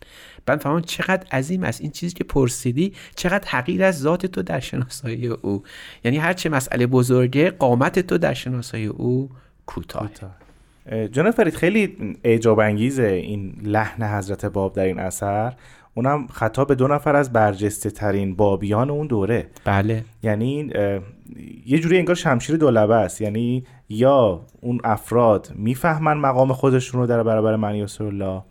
بعد 0.47 0.61
فهمان 0.61 0.82
چقدر 0.82 1.26
عظیم 1.32 1.64
است 1.64 1.80
این 1.80 1.90
چیزی 1.90 2.14
که 2.14 2.25
پرسیدی 2.25 2.92
چقدر 3.16 3.49
حقیر 3.49 3.85
از 3.85 4.00
ذات 4.00 4.26
تو 4.26 4.42
در 4.42 4.61
شناسایی 4.61 5.26
او. 5.26 5.62
یعنی 6.04 6.16
هر 6.16 6.32
چه 6.32 6.49
مسئله 6.49 6.87
بزرگه 6.87 7.50
قامت 7.50 7.99
تو 7.99 8.18
در 8.18 8.35
شناسایی 8.35 8.87
او 8.87 9.30
کوتاه. 9.66 10.11
جناب 11.12 11.30
فرید 11.30 11.54
خیلی 11.54 11.97
اعجاب 12.25 12.61
انگیزه 12.61 13.02
این 13.02 13.54
لحن 13.62 14.18
حضرت 14.18 14.47
باب 14.47 14.75
در 14.75 14.85
این 14.85 14.99
اثر. 14.99 15.52
اونم 15.94 16.26
خطاب 16.26 16.68
به 16.68 16.75
دو 16.75 16.88
نفر 16.88 17.16
از 17.16 17.32
برجسته 17.32 17.90
ترین 17.90 18.37
بابیان 18.37 18.90
اون 18.90 19.06
دوره. 19.06 19.47
بله. 19.64 20.04
یعنی 20.23 20.70
یه 21.66 21.78
جوری 21.78 21.99
انگار 21.99 22.16
شمشیر 22.16 22.56
دولبه 22.56 22.94
است. 22.94 23.20
یعنی 23.20 23.64
یا 23.88 24.47
اون 24.61 24.80
افراد 24.85 25.52
می‌فهمن 25.54 26.16
مقام 26.16 26.52
خودشون 26.52 27.00
رو 27.00 27.06
در 27.06 27.23
برابر 27.23 27.56
معنی 27.56 27.87
الله 28.00 28.42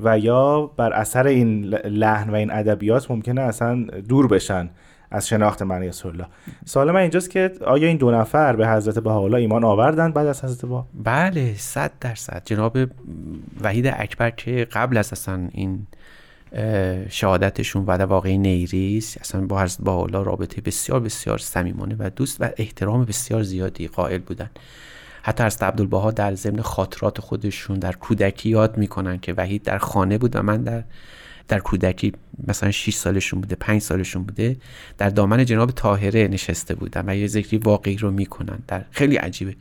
و 0.00 0.18
یا 0.18 0.66
بر 0.76 0.92
اثر 0.92 1.26
این 1.26 1.64
لحن 1.74 2.30
و 2.30 2.34
این 2.34 2.50
ادبیات 2.50 3.10
ممکنه 3.10 3.40
اصلا 3.40 3.84
دور 3.84 4.26
بشن 4.26 4.70
از 5.10 5.28
شناخت 5.28 5.62
معنی 5.62 5.90
الله 6.04 6.26
سوال 6.64 6.90
من 6.90 7.00
اینجاست 7.00 7.30
که 7.30 7.52
آیا 7.66 7.88
این 7.88 7.96
دو 7.96 8.10
نفر 8.10 8.56
به 8.56 8.68
حضرت 8.68 8.98
بهاءالله 8.98 9.38
ایمان 9.38 9.64
آوردن 9.64 10.12
بعد 10.12 10.26
از 10.26 10.44
حضرت 10.44 10.64
با 10.64 10.86
بله 11.04 11.54
صد 11.54 11.92
درصد. 12.00 12.42
جناب 12.44 12.78
وحید 13.60 13.86
اکبر 13.86 14.30
که 14.30 14.66
قبل 14.72 14.96
از 14.96 15.12
اصلا 15.12 15.48
این 15.52 15.86
شهادتشون 17.08 17.84
و 17.86 17.90
واقعی 17.90 18.38
نیریس 18.38 19.16
اصلا 19.20 19.46
با 19.46 19.62
حضرت 19.62 19.84
بهاءالله 19.84 20.24
رابطه 20.24 20.60
بسیار 20.60 21.00
بسیار 21.00 21.38
صمیمانه 21.38 21.96
و 21.98 22.10
دوست 22.10 22.40
و 22.40 22.50
احترام 22.56 23.04
بسیار 23.04 23.42
زیادی 23.42 23.88
قائل 23.88 24.18
بودن. 24.18 24.50
حتی 25.26 25.42
از 25.42 25.62
عبدالبها 25.62 26.10
در 26.10 26.34
ضمن 26.34 26.60
خاطرات 26.60 27.20
خودشون 27.20 27.78
در 27.78 27.92
کودکی 27.92 28.48
یاد 28.48 28.78
می‌کنن 28.78 29.18
که 29.18 29.32
وحید 29.32 29.62
در 29.62 29.78
خانه 29.78 30.18
بود 30.18 30.36
و 30.36 30.42
من 30.42 30.62
در 30.62 30.84
در 31.48 31.58
کودکی 31.58 32.12
مثلا 32.48 32.70
6 32.70 32.94
سالشون 32.94 33.40
بوده 33.40 33.56
5 33.56 33.80
سالشون 33.80 34.22
بوده 34.22 34.56
در 34.98 35.08
دامن 35.08 35.44
جناب 35.44 35.70
طاهره 35.70 36.28
نشسته 36.28 36.74
بودن 36.74 37.04
و 37.06 37.16
یه 37.16 37.26
ذکری 37.26 37.58
واقعی 37.58 37.96
رو 37.96 38.10
می‌کنن. 38.10 38.58
در 38.68 38.84
خیلی 38.90 39.16
عجیبه. 39.16 39.56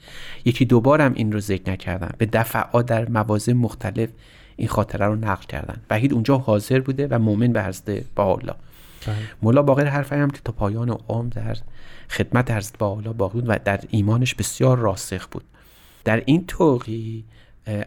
یکی 0.46 0.66
دوبارم 0.66 1.14
این 1.14 1.32
رو 1.32 1.40
ذکر 1.40 1.72
نکردن 1.72 2.10
به 2.18 2.26
دفعات 2.26 2.86
در 2.86 3.10
مواضع 3.10 3.54
مختلف 3.54 4.10
این 4.56 4.68
خاطره 4.68 5.06
رو 5.06 5.16
نقل 5.16 5.46
کردن. 5.46 5.82
وحید 5.90 6.14
اونجا 6.14 6.38
حاضر 6.38 6.80
بوده 6.80 7.08
و 7.08 7.20
مؤمن 7.20 7.54
به 7.54 7.64
حضرت 7.64 8.06
با 8.16 8.34
الله 8.34 8.56
بله. 9.08 9.16
مولا 9.42 9.62
باقر 9.62 9.86
حرف 9.86 10.14
هم 10.14 10.30
که 10.30 10.40
تا 10.46 10.52
پایان 10.52 10.98
عمر 11.10 11.30
در 11.30 11.58
خدمت 12.10 12.52
حضرت 12.52 12.78
با 12.78 12.90
الله 12.92 13.14
باقی 13.14 13.34
بود 13.34 13.50
و 13.50 13.60
در 13.66 13.80
ایمانش 13.90 14.36
بسیار 14.36 14.78
راسخ 14.78 15.28
بود. 15.28 15.44
در 16.04 16.24
این 16.26 16.46
توقی 16.46 17.24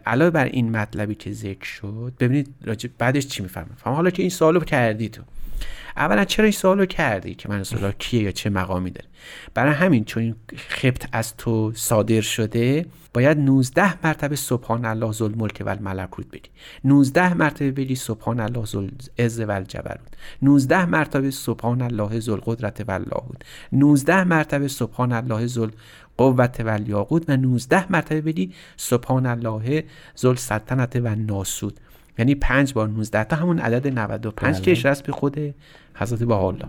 علاوه 0.05 0.29
بر 0.31 0.45
این 0.45 0.71
مطلبی 0.71 1.15
که 1.15 1.31
ذکر 1.31 1.65
شد 1.65 2.13
ببینید 2.19 2.55
راجع 2.63 2.89
بعدش 2.97 3.27
چی 3.27 3.43
می‌فهمم 3.43 3.75
فهم 3.77 3.93
حالا 3.93 4.09
که 4.09 4.23
این 4.23 4.29
سوالو 4.29 4.59
کردی 4.59 5.09
تو. 5.09 5.21
اولا 5.97 6.25
چرا 6.25 6.43
این 6.43 6.51
سوالو 6.51 6.85
کردی 6.85 7.35
که 7.35 7.49
من 7.49 7.63
الله 7.73 7.91
کیه 7.91 8.23
یا 8.23 8.31
چه 8.31 8.49
مقامی 8.49 8.91
داره؟ 8.91 9.07
برای 9.53 9.73
همین 9.73 10.05
چون 10.05 10.23
این 10.23 10.35
خبت 10.69 11.09
از 11.11 11.37
تو 11.37 11.71
صادر 11.75 12.21
شده 12.21 12.85
باید 13.13 13.37
19 13.37 14.05
مرتبه 14.07 14.35
سبحان 14.35 14.85
الله 14.85 15.11
ذل 15.11 15.35
ملک 15.35 15.63
و 15.65 15.69
الملکوت 15.69 16.27
بگی. 16.27 16.49
19 16.83 17.33
مرتبه 17.33 17.71
بگی 17.71 17.95
سبحان 17.95 18.39
الله 18.39 18.65
ذل 18.65 18.89
عز 19.19 19.39
و 19.39 19.51
الجبروت 19.51 20.07
19 20.41 20.85
مرتبه 20.85 21.31
سبحان 21.31 21.81
الله 21.81 22.19
ذل 22.19 22.39
قدرت 22.45 22.83
و 22.87 22.91
اللاهوت 22.91 23.41
19 23.71 24.23
مرتبه 24.23 24.67
سبحان 24.67 25.11
الله 25.11 25.47
ذل 25.47 25.69
قوت 26.17 26.59
و 26.59 26.69
الیاقوت 26.69 27.29
و 27.29 27.37
19 27.37 27.91
مرتبه 27.91 28.21
بگی 28.21 28.53
سبحان 28.77 29.25
الله 29.25 29.83
ذل 30.17 30.35
سلطنت 30.35 30.95
و 30.95 31.15
ناسود 31.15 31.79
یعنی 32.17 32.35
5 32.35 32.73
بار 32.73 32.87
19 32.87 33.23
تا 33.23 33.35
همون 33.35 33.59
عدد 33.59 33.87
95 33.87 34.55
بله. 34.55 34.65
که 34.65 34.71
اشاره 34.71 35.01
به 35.05 35.11
خود 35.11 35.55
حضرت 35.95 36.21
الله 36.21 36.67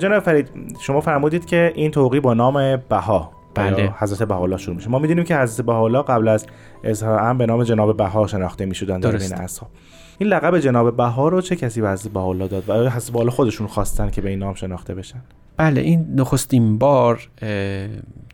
جناب 0.00 0.22
فرید 0.22 0.50
شما 0.80 1.00
فرمودید 1.00 1.46
که 1.46 1.72
این 1.74 1.90
توقی 1.90 2.20
با 2.20 2.34
نام 2.34 2.76
بها 2.76 3.39
بله. 3.54 3.94
حضرت 3.98 4.28
بهاءالله 4.28 4.56
شروع 4.56 4.76
میشه. 4.76 4.88
ما 4.88 4.98
می‌دونیم 4.98 5.24
که 5.24 5.36
حضرت 5.36 5.66
بهاءالله 5.66 6.02
قبل 6.02 6.28
از 6.28 6.46
اظهار 6.84 7.34
به 7.34 7.46
نام 7.46 7.64
جناب 7.64 7.96
بها 7.96 8.26
شناخته 8.26 8.66
می‌شدن 8.66 9.00
در 9.00 9.16
بین 9.16 9.34
اصحاب 9.34 9.70
این 10.18 10.28
لقب 10.28 10.58
جناب 10.58 10.96
بها 10.96 11.28
رو 11.28 11.40
چه 11.40 11.56
کسی 11.56 11.80
به 11.80 11.90
حضرت 11.90 12.12
بهاءالله 12.12 12.48
داد؟ 12.48 12.68
و 12.68 12.90
حضرت 12.90 13.10
بهاءالله 13.10 13.32
خودشون 13.34 13.66
خواستن 13.66 14.10
که 14.10 14.20
به 14.20 14.30
این 14.30 14.38
نام 14.38 14.54
شناخته 14.54 14.94
بشن؟ 14.94 15.22
بله 15.56 15.80
این 15.80 16.06
نخستین 16.14 16.78
بار 16.78 17.28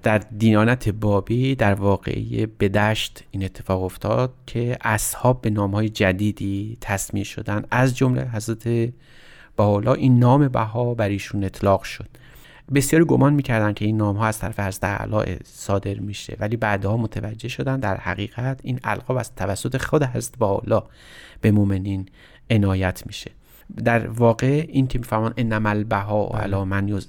در 0.03 0.19
دینانت 0.19 0.89
بابی 0.89 1.55
در 1.55 1.75
واقعی 1.75 2.47
بدشت 2.47 3.25
این 3.31 3.45
اتفاق 3.45 3.83
افتاد 3.83 4.33
که 4.47 4.79
اصحاب 4.81 5.41
به 5.41 5.51
نامهای 5.51 5.89
جدیدی 5.89 6.79
تصمیه 6.81 7.25
شدن. 7.25 7.65
از 7.71 7.97
جمله 7.97 8.29
حضرت 8.33 8.93
حالا 9.59 9.95
این 9.95 10.19
نام 10.19 10.49
بها 10.49 10.95
بر 10.95 11.09
ایشون 11.09 11.45
اطلاق 11.45 11.83
شد. 11.83 12.09
بسیاری 12.75 13.05
گمان 13.05 13.35
می‌کردن 13.35 13.73
که 13.73 13.85
این 13.85 13.97
نام 13.97 14.17
ها 14.17 14.27
از 14.27 14.39
طرف 14.39 14.59
از 14.59 14.79
اعلی 14.83 15.37
صادر 15.45 15.95
میشه 15.95 16.37
ولی 16.41 16.57
بعدها 16.57 16.97
متوجه 16.97 17.49
شدن 17.49 17.81
در 17.81 17.97
حقیقت 17.97 18.61
این 18.63 18.81
القاب 18.85 19.17
از 19.17 19.35
توسط 19.35 19.77
خود 19.77 20.03
حضرت 20.03 20.35
حالا 20.41 20.83
به 21.41 21.51
مؤمنین 21.51 22.09
عنایت 22.51 23.03
میشه. 23.07 23.31
در 23.85 24.09
واقع 24.09 24.65
این 24.69 24.87
که 24.87 24.99
میفهمان 24.99 25.35
انما 25.37 25.69
البها 25.69 26.27
و 26.27 26.37
علا 26.37 26.65
من 26.65 27.01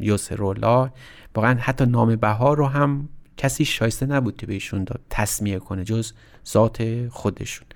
یسر 0.00 0.44
الله 0.44 0.90
واقعا 1.34 1.58
حتی 1.60 1.86
نام 1.86 2.16
بها 2.16 2.54
رو 2.54 2.66
هم 2.66 3.08
کسی 3.36 3.64
شایسته 3.64 4.06
نبود 4.06 4.36
که 4.36 4.46
بهشون 4.46 4.84
داد 4.84 5.00
تصمیه 5.10 5.58
کنه 5.58 5.84
جز 5.84 6.12
ذات 6.48 7.08
خودشون. 7.08 7.66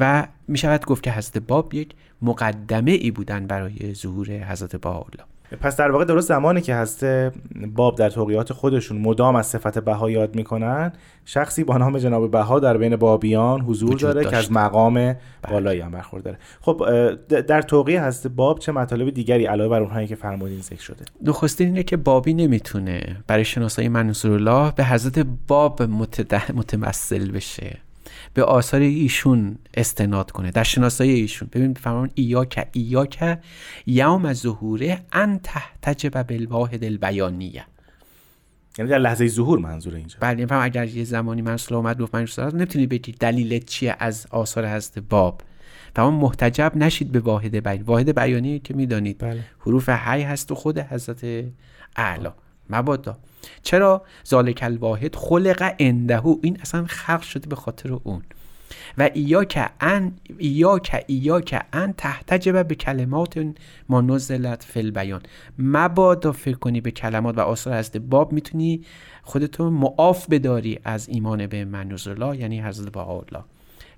و 0.00 0.28
می 0.48 0.58
شود 0.58 0.84
گفت 0.84 1.02
که 1.02 1.12
حضرت 1.12 1.38
باب 1.38 1.74
یک 1.74 1.94
مقدمه 2.22 2.90
ای 2.90 3.10
بودن 3.10 3.46
برای 3.46 3.94
ظهور 3.94 4.30
حضرت 4.30 4.76
بهاءالله 4.76 5.24
پس 5.60 5.76
در 5.76 5.90
واقع 5.90 6.04
درست 6.04 6.28
زمانی 6.28 6.60
که 6.60 6.76
حضرت 6.76 7.32
باب 7.74 7.96
در 7.96 8.10
توقیات 8.10 8.52
خودشون 8.52 8.98
مدام 8.98 9.36
از 9.36 9.46
صفت 9.46 9.78
بها 9.78 10.10
یاد 10.10 10.36
می‌کنن 10.36 10.92
شخصی 11.24 11.64
با 11.64 11.76
نام 11.76 11.98
جناب 11.98 12.30
بها 12.30 12.60
در 12.60 12.76
بین 12.76 12.96
بابیان 12.96 13.60
حضور 13.60 13.98
داره 13.98 14.24
که 14.24 14.36
از 14.36 14.52
مقام 14.52 14.94
بله. 14.94 15.16
بالایی 15.50 15.80
هم 15.80 15.90
برخورداره. 15.90 16.38
خب 16.60 16.86
در 17.28 17.62
توقیه 17.62 18.04
حضرت 18.04 18.32
باب 18.32 18.58
چه 18.58 18.72
مطالب 18.72 19.10
دیگری 19.10 19.46
علاوه 19.46 19.70
بر 19.70 19.80
اونهایی 19.80 20.06
که 20.06 20.14
فرمودین 20.14 20.60
ذکر 20.60 20.82
شده؟ 20.82 21.04
نخستین 21.22 21.66
اینه 21.66 21.82
که 21.82 21.96
بابی 21.96 22.34
نمی‌تونه 22.34 23.16
برای 23.26 23.44
شناسایی 23.44 23.88
منصور 23.88 24.32
الله 24.32 24.72
به 24.72 24.84
حضرت 24.84 25.26
باب 25.48 25.82
متمثل 26.54 27.30
بشه. 27.30 27.85
به 28.36 28.44
آثار 28.44 28.80
ایشون 28.80 29.58
استناد 29.74 30.30
کنه 30.30 30.50
در 30.50 30.62
شناسایی 30.62 31.12
ایشون. 31.12 31.48
ببین 31.52 31.74
فرمان 31.74 32.10
ایاک 32.14 32.68
ایاک 32.72 33.38
یوم 33.86 34.32
ظهوره 34.32 35.00
ان 35.12 35.40
تحتج 35.42 36.10
و 36.14 36.24
بالواحد 36.24 36.84
البیانیه. 36.84 37.64
یعنی 38.78 38.90
در 38.90 38.98
لحظه 38.98 39.26
ظهور 39.26 39.58
منظور 39.58 39.94
اینجا. 39.94 40.16
بله 40.20 40.38
یعنی 40.38 40.52
اگر 40.52 40.86
یه 40.86 41.04
زمانی 41.04 41.42
من 41.42 41.56
اومد 41.70 42.00
گفت 42.00 42.14
من 42.14 42.26
نمی‌تونی 42.54 42.86
بگی 42.86 43.12
دلیل 43.12 43.58
چیه 43.58 43.96
از 43.98 44.26
آثار 44.30 44.64
هست 44.64 44.98
باب. 44.98 45.40
تمام 45.94 46.14
محتجب 46.14 46.72
نشید 46.76 47.12
به 47.12 47.20
واحد 47.20 47.56
بیان. 47.56 47.82
واحد 47.82 48.18
بیانی 48.18 48.58
که 48.58 48.74
می‌دانید 48.74 49.18
بله. 49.18 49.40
حروف 49.60 49.88
حی 49.88 50.22
هست 50.22 50.52
و 50.52 50.54
خود 50.54 50.78
حضرت 50.78 51.44
اعلا. 51.96 52.34
مبادا. 52.70 53.18
چرا؟ 53.62 54.02
ذالک 54.28 54.60
الواحد 54.62 55.16
خلق 55.16 55.74
اندهو 55.78 56.36
این 56.42 56.58
اصلا 56.60 56.84
خلق 56.84 57.22
شده 57.22 57.48
به 57.48 57.56
خاطر 57.56 57.92
اون. 57.92 58.22
و 58.98 59.10
ایاک 59.14 59.70
ان 59.80 60.12
ایاک 60.38 61.04
ایاک 61.06 61.62
ان 61.72 61.92
تحتجب 61.92 62.68
به 62.68 62.74
کلمات 62.74 63.46
ما 63.88 64.00
نزلت 64.00 64.64
فی 64.64 64.80
البیان. 64.80 65.22
مبادا 65.58 66.32
فکر 66.32 66.56
کنی 66.56 66.80
به 66.80 66.90
کلمات 66.90 67.38
و 67.38 67.40
آثار 67.40 67.72
از 67.72 67.90
باب 68.10 68.32
می‌تونی 68.32 68.80
خودتو 69.22 69.70
معاف 69.70 70.26
بداری 70.30 70.78
از 70.84 71.08
ایمان 71.08 71.46
به 71.46 71.64
منوز 71.64 72.08
الله 72.08 72.36
یعنی 72.36 72.62
حضرت 72.62 72.92
بهاءالله 72.92 73.44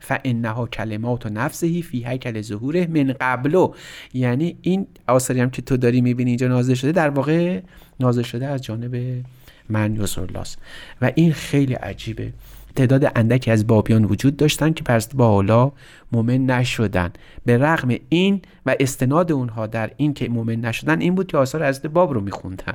فانها 0.01 0.67
کلمات 0.67 1.27
و 1.27 1.29
نفسهی 1.29 1.83
فی 1.83 2.07
هیکل 2.07 2.43
ظهوره 2.43 2.87
من 2.87 3.15
قبلو. 3.21 3.75
یعنی 4.15 4.59
این 4.63 4.87
آثاری 5.07 5.41
هم 5.41 5.51
که 5.51 5.63
تو 5.63 5.77
داری 5.77 6.01
می‌بینی 6.01 6.31
اینجا 6.31 6.49
نازل 6.49 6.75
شده 6.75 6.93
در 6.93 7.09
واقع 7.09 7.61
نازل 8.01 8.23
شده 8.23 8.47
از 8.47 8.63
جانب 8.63 9.25
من 9.69 10.01
است 10.35 10.59
و 11.03 11.13
این 11.15 11.33
خیلی 11.33 11.75
عجیبه. 11.75 12.33
تعداد 12.77 13.13
اندکی 13.17 13.51
از 13.51 13.67
بابیان 13.67 14.05
وجود 14.05 14.37
داشتن 14.37 14.73
که 14.73 14.85
پس 14.85 15.15
با 15.15 15.29
حالا 15.29 15.73
مؤمن 16.13 16.47
نشدن. 16.47 17.13
به 17.45 17.59
رغم 17.59 17.97
این 18.09 18.43
و 18.67 18.77
استناد 18.81 19.33
اونها 19.33 19.67
در 19.67 19.91
این 19.97 20.15
که 20.15 20.29
مؤمن 20.29 20.57
نشدن 20.57 21.01
این 21.01 21.15
بود 21.15 21.27
که 21.27 21.37
آثار 21.37 21.63
از 21.63 21.83
باب 21.83 22.13
رو 22.13 22.21
میخوندن. 22.21 22.75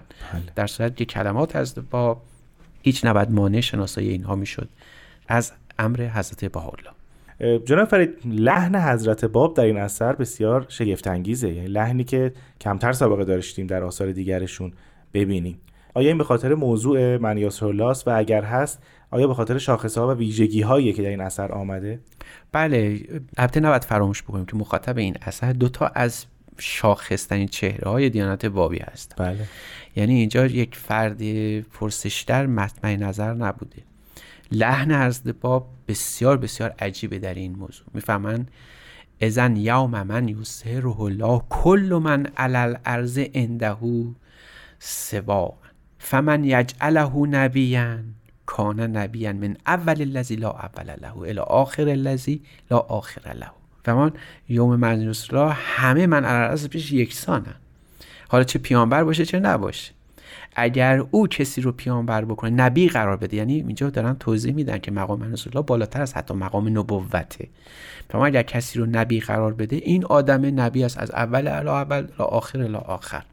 در 0.55 0.67
صورت 0.67 0.95
که 0.95 1.05
کلمات 1.05 1.55
از 1.55 1.75
باب 1.91 2.21
هیچ 2.81 3.05
نباید 3.05 3.31
مانع 3.31 3.61
شناسایی 3.61 4.09
اینها 4.09 4.35
می‌شد. 4.35 4.69
از 5.27 5.51
امر 5.79 6.09
حضرت 6.13 6.45
بهاءالله 6.45 6.89
جناب 7.65 7.87
فرید 7.87 8.09
لحن 8.25 8.75
حضرت 8.75 9.25
باب 9.25 9.55
در 9.55 9.63
این 9.63 9.77
اثر 9.77 10.13
بسیار 10.13 10.65
شگفت 10.69 11.07
انگیزه 11.07 11.49
یعنی 11.49 11.67
لحنی 11.67 12.03
که 12.03 12.33
کمتر 12.61 12.93
سابقه 12.93 13.23
داشتیم 13.23 13.67
در 13.67 13.83
آثار 13.83 14.11
دیگرشون. 14.11 14.73
ببینیم. 15.13 15.57
آیا 15.93 16.07
این 16.07 16.17
به 16.17 16.23
خاطر 16.23 16.53
موضوع 16.53 17.17
من 17.17 17.37
یاسر 17.37 17.93
و 18.05 18.09
اگر 18.15 18.43
هست 18.43 18.83
آیا 19.11 19.27
به 19.27 19.33
خاطر 19.33 19.57
شاخصه 19.57 20.01
ها 20.01 20.07
و 20.07 20.11
ویژگی 20.11 20.61
هایی 20.61 20.93
که 20.93 21.01
در 21.01 21.09
این 21.09 21.21
اثر 21.21 21.51
آمده؟ 21.51 21.99
بله 22.51 23.01
البته 23.37 23.59
نباید 23.59 23.83
فراموش 23.83 24.23
بکنیم 24.23 24.45
که 24.45 24.55
مخاطب 24.55 24.97
این 24.97 25.17
اثر 25.21 25.53
دوتا 25.53 25.91
از 25.95 26.25
شاخصترین 26.57 27.47
چهره 27.47 27.91
های 27.91 28.09
دیانت 28.09 28.45
بابی 28.45 28.79
هست. 28.79 29.13
بله. 29.17 29.47
یعنی 29.95 30.13
اینجا 30.13 30.45
یک 30.45 30.75
فرد 30.75 31.21
پرسشتر 31.61 32.45
مطمع 32.45 32.95
نظر 32.95 33.33
نبوده. 33.33 33.83
لحن 34.51 34.91
از 34.91 35.21
باب 35.41 35.67
بسیار 35.87 36.37
بسیار 36.37 36.73
عجیبه 36.79 37.19
در 37.19 37.33
این 37.33 37.55
موضوع. 37.55 37.85
می‌فهمن؟ 37.93 38.47
ازن 39.21 39.55
یوم 39.55 40.03
من 40.03 40.27
یسهره 40.27 40.99
الله 40.99 41.41
کل 41.49 41.99
من 42.03 42.27
علل 42.37 42.75
ارز 42.85 43.19
اندهو 43.33 44.03
سوا 44.85 45.53
فمن 45.99 46.43
یجعله 46.43 47.27
نبیا 47.27 47.97
کان 48.45 48.79
نبیا 48.79 49.33
من 49.33 49.57
اول 49.67 50.01
الذی 50.01 50.35
لا 50.35 50.51
اول 50.51 50.95
له 51.01 51.17
الی 51.17 51.39
آخر 51.39 51.89
الذی 51.89 52.41
لا 52.71 52.79
آخر 52.79 53.33
له. 53.33 53.51
فمان 53.85 54.13
یوم 54.49 54.75
منجوس 54.75 55.33
را 55.33 55.49
همه 55.49 56.07
من 56.07 56.25
علل 56.25 56.67
پیش 56.67 56.91
یکسانن. 56.91 57.55
حالا 58.27 58.43
چه 58.43 58.59
پیانبر 58.59 59.03
باشه 59.03 59.25
چه 59.25 59.39
نباشه. 59.39 59.93
اگر 60.55 61.03
او 61.11 61.27
کسی 61.27 61.61
رو 61.61 61.71
پیانبر 61.71 62.25
بکنه 62.25 62.49
نبی 62.49 62.89
قرار 62.89 63.17
بده. 63.17 63.37
یعنی 63.37 63.53
اینجا 63.53 63.89
دارن 63.89 64.13
توضیح 64.13 64.53
میدن 64.53 64.77
که 64.77 64.91
مقام 64.91 65.23
رسول 65.23 65.53
الله 65.53 65.65
بالاتر 65.65 66.01
از 66.01 66.13
حتی 66.13 66.33
مقام 66.33 66.77
نبوته. 66.79 67.47
فما 68.09 68.25
اگر 68.25 68.43
کسی 68.43 68.79
رو 68.79 68.85
نبی 68.85 69.19
قرار 69.19 69.53
بده 69.53 69.75
این 69.75 70.05
آدم 70.05 70.59
نبی 70.59 70.83
است 70.83 70.97
از 70.97 71.11
اول 71.11 71.47
الا 71.47 71.77
اول 71.77 72.07
لا 72.19 72.25
آخر 72.25 72.61
الا 72.61 72.79
آخر. 72.79 73.23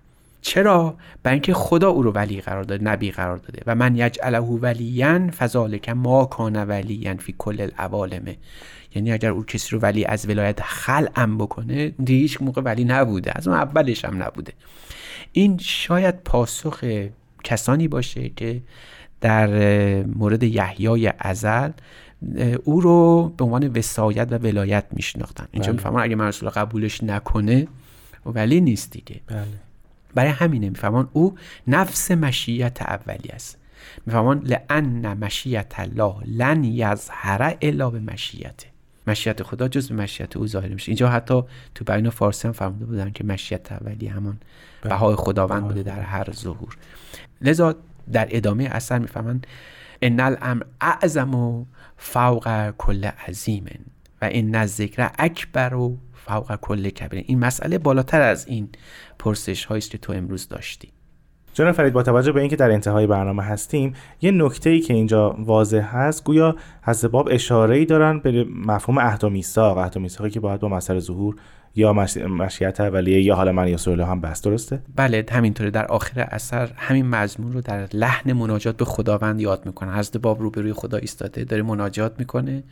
چرا؟ 0.42 0.97
برای 1.23 1.35
اینکه 1.35 1.54
خدا 1.54 1.88
او 1.88 2.02
رو 2.02 2.12
ولی 2.12 2.40
قرار 2.40 2.64
داده 2.64 2.85
نبی 2.85 3.11
قرار 3.11 3.37
داده. 3.37 3.62
و 3.66 3.75
من 3.75 3.97
یجعله 3.97 4.40
ولیا 4.40 5.30
فذالک 5.30 5.88
ما 5.88 6.25
کان 6.25 6.64
ولیا 6.64 7.16
فی 7.16 7.35
کل 7.38 7.61
العوالم. 7.61 8.35
یعنی 8.94 9.12
اگر 9.12 9.31
او 9.31 9.44
کسی 9.44 9.68
رو 9.70 9.79
ولی 9.79 10.05
از 10.05 10.29
ولایت 10.29 10.61
خلعم 10.62 11.38
بکنه 11.38 11.92
هیچ 12.07 12.42
موقع 12.42 12.62
ولی 12.62 12.85
نبوده. 12.85 13.33
از 13.35 13.48
اون 13.48 13.57
اولش 13.57 14.05
هم 14.05 14.22
نبوده. 14.22 14.53
این 15.33 15.59
شاید 15.59 16.14
پاسخ 16.24 16.85
کسانی 17.44 17.88
باشه 17.88 18.29
که 18.29 18.62
در 19.20 19.48
مورد 20.03 20.42
یحیای 20.42 21.12
ازل 21.18 21.70
او 22.64 22.81
رو 22.81 23.29
به 23.37 23.44
عنوان 23.44 23.66
وسایت 23.66 24.33
و 24.33 24.38
ولایت 24.38 24.85
میشناختن. 24.90 25.46
اینجا 25.50 25.72
بله. 25.72 25.76
می‌فهمن 25.76 26.03
اگه 26.03 26.14
من 26.16 26.26
رسول 26.26 26.48
قبولش 26.48 27.03
نکنه 27.03 27.68
ولی 28.26 28.61
نیست 28.61 28.90
دیگه. 28.90 29.20
بله. 29.26 29.46
برای 30.14 30.31
همینه 30.31 30.68
میفهمان 30.68 31.09
او 31.12 31.35
نفس 31.66 32.11
مشیت 32.11 32.83
اولی 32.83 33.29
است. 33.29 33.59
میفهمان 34.07 34.42
لان 34.44 35.18
مشیت 35.18 35.75
الله 35.79 36.14
لن 36.27 36.64
یظهر 36.64 37.57
الا 37.62 37.90
به 37.90 38.01
مشیته 38.01 38.66
مشیت 39.07 39.42
خدا 39.42 39.68
جز 39.68 39.88
به 39.88 39.94
مشیت 39.94 40.37
او 40.37 40.46
ظاهر 40.46 40.68
میشه 40.68 40.88
اینجا 40.88 41.09
حتی 41.09 41.42
تو 41.75 41.85
بیان 41.85 42.11
فارسی 42.11 42.49
هم 42.49 42.53
فرموده 42.53 42.85
بودن 42.85 43.11
که 43.11 43.25
مشیت 43.25 43.73
اولی 43.73 44.07
همان 44.07 44.38
بله. 44.83 44.92
بهای 44.92 45.14
خداوند 45.14 45.62
بوده 45.62 45.83
در 45.83 46.01
هر 46.01 46.33
ظهور. 46.33 46.77
لذا 47.40 47.75
در 48.12 48.29
ادامه 48.31 48.64
اثر 48.64 48.99
می‌فهمن 48.99 49.40
ان 50.03 50.20
الامر 50.20 50.62
اعظم 50.81 51.35
و 51.35 51.64
فوق 51.96 52.70
کل 52.79 53.05
عظیم 53.05 53.64
و 54.23 54.25
این 54.25 54.57
الذکر 54.57 55.11
اکبر 55.18 55.75
و 55.75 55.99
فوق 56.14 56.57
کل 56.57 56.88
کبیر 56.88 57.25
این 57.27 57.38
مسئله 57.38 57.79
بالاتر 57.79 58.20
از 58.20 58.49
این 58.49 58.68
پرسش 59.20 59.64
هایی 59.64 59.80
که 59.80 59.98
تو 59.98 60.12
امروز 60.12 60.48
داشتی. 60.48 60.88
جناب 61.54 61.72
فرید 61.72 61.92
با 61.92 62.02
توجه 62.02 62.33
به 62.33 62.40
اینکه 62.40 62.56
در 62.56 62.70
انتهای 62.70 63.06
برنامه 63.06 63.42
هستیم 63.42 63.92
یه 64.20 64.30
نکته 64.30 64.70
ای 64.70 64.80
که 64.80 64.94
اینجا 64.94 65.37
واضح 65.38 65.96
هست 65.96 66.24
گویا 66.24 66.56
حضرت 66.83 67.11
باب 67.11 67.28
اشاره 67.30 67.76
ای 67.76 67.85
دارن 67.85 68.18
به 68.18 68.44
مفهوم 68.44 69.00
عهد 69.00 69.24
و 69.24 69.30
میثاق. 69.30 69.78
عهد 69.78 69.96
و 69.96 70.00
میثاقی 70.00 70.30
که 70.30 70.40
باید 70.40 70.61
با 70.61 70.68
مسئله 70.68 71.00
ظهور 71.00 71.37
یا 71.74 71.92
مش... 71.92 72.16
مشیت 72.16 72.80
اولیه 72.80 73.22
یا 73.22 73.35
حالا 73.35 73.52
من 73.52 73.68
یا 73.68 74.06
هم 74.06 74.20
بس 74.20 74.42
درسته؟ 74.42 74.83
بله 74.96 75.24
همینطوره. 75.30 75.70
در 75.70 75.87
آخر 75.87 76.20
اثر 76.20 76.70
همین 76.76 77.09
مضمون 77.09 77.52
رو 77.52 77.61
در 77.61 77.88
لحن 77.92 78.33
مناجات 78.33 78.76
به 78.76 78.85
خداوند 78.85 79.40
یاد 79.40 79.66
می‌کنه. 79.66 79.96
حضرت 79.96 80.16
باب 80.16 80.40
روبروی 80.40 80.72
خدا 80.72 80.98
ایستاده 80.98 81.44
داره 81.44 81.62
مناجات 81.62 82.14
می‌کنه. 82.18 82.62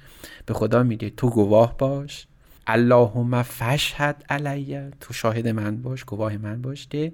به 0.47 0.55
خدا 0.55 0.83
میگه 0.83 1.11
تو 1.11 1.31
گواه 1.31 1.79
باش. 1.79 2.28
اللهم 2.69 3.43
فشهد 3.43 4.25
علیه 4.29 4.91
تو 5.01 5.13
شاهد 5.13 5.49
من 5.49 5.83
باش 5.83 6.05
گواه 6.05 6.37
من 6.37 6.63
باش 6.63 6.87
که 6.87 7.13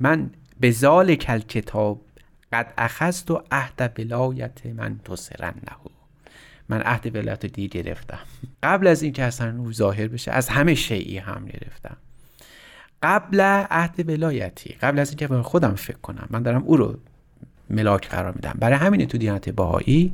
من 0.00 0.30
به 0.60 0.72
کل 1.16 1.38
کتاب 1.38 2.00
قد 2.52 2.74
اخذت 2.78 3.30
و 3.30 3.42
عهد 3.50 3.92
ولایت 3.98 4.66
من 4.66 5.00
نهو 5.38 5.90
من 6.68 6.82
عهد 6.82 7.16
ولایت 7.16 7.46
دی 7.46 7.68
گرفتم. 7.68 8.18
قبل 8.62 8.86
از 8.86 9.02
اینکه 9.02 9.22
اصلا 9.22 9.58
او 9.58 9.72
ظاهر 9.72 10.08
بشه 10.08 10.30
از 10.30 10.48
همه 10.48 10.74
شیعی 10.74 11.18
هم 11.18 11.44
گرفتم. 11.44 11.96
قبل 13.02 13.40
عهد 13.70 14.08
ولایتی 14.08 14.76
قبل 14.82 14.98
از 14.98 15.08
اینکه 15.08 15.28
خودم 15.28 15.74
فکر 15.74 15.98
کنم 15.98 16.26
من 16.30 16.42
دارم 16.42 16.62
او 16.62 16.76
رو 16.76 16.98
ملاک 17.70 18.08
قرار 18.08 18.32
میدم. 18.32 18.56
برای 18.58 18.76
همین 18.76 19.06
تو 19.06 19.18
دیانت 19.18 19.48
باهایی 19.48 20.12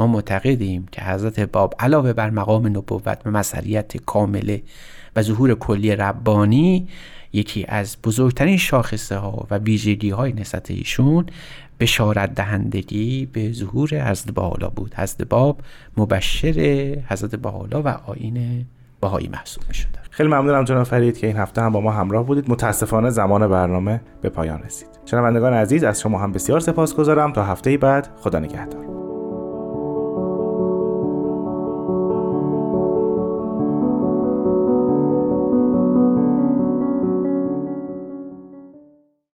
ما 0.00 0.06
معتقدیم 0.06 0.86
که 0.92 1.02
حضرت 1.02 1.40
باب 1.40 1.74
علاوه 1.78 2.12
بر 2.12 2.30
مقام 2.30 2.66
نبوت 2.66 3.18
و 3.24 3.30
مسئلیت 3.30 3.96
کامله 3.96 4.62
و 5.16 5.22
ظهور 5.22 5.54
کلی 5.54 5.96
ربانی 5.96 6.88
یکی 7.32 7.64
از 7.68 7.96
بزرگترین 8.04 8.56
شاخصه 8.56 9.16
ها 9.16 9.46
و 9.50 9.58
ویژگی 9.58 10.10
های 10.10 10.32
نسبت 10.32 10.70
ایشون 10.70 11.26
بشارت 11.80 12.34
دهندگی 12.34 13.26
به 13.32 13.52
ظهور 13.52 14.10
حضرت 14.10 14.34
بحالا 14.34 14.68
بود. 14.68 14.94
حضرت 14.94 15.22
باب 15.22 15.60
مبشر 15.96 16.56
حضرت 17.08 17.34
بحالا 17.34 17.82
و 17.82 17.88
آین 17.88 18.66
بهایی 19.00 19.28
محسوب 19.28 19.64
می 19.68 19.74
شده 19.74 19.98
خیلی 20.10 20.28
ممنونم 20.28 20.64
جناب 20.64 20.84
فرید 20.84 21.18
که 21.18 21.26
این 21.26 21.36
هفته 21.36 21.62
هم 21.62 21.72
با 21.72 21.80
ما 21.80 21.92
همراه 21.92 22.26
بودید. 22.26 22.50
متاسفانه 22.50 23.10
زمان 23.10 23.48
برنامه 23.48 24.00
به 24.22 24.28
پایان 24.28 24.62
رسید. 24.62 24.88
شنوندگان 25.06 25.52
عزیز 25.52 25.84
از 25.84 26.00
شما 26.00 26.18
هم 26.18 26.32
بسیار 26.32 26.60
سپاس 26.60 26.94
گذارم 26.94 27.32
تا 27.32 27.44
هفته 27.44 27.76
بعد 27.76 28.08
خدا 28.20 28.38
نگهدار. 28.38 28.99